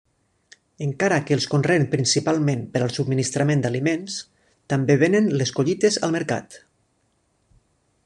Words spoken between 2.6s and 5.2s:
per al subministrament d'aliments, també